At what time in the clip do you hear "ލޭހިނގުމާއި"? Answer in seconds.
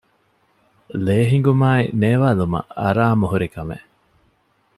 1.05-1.85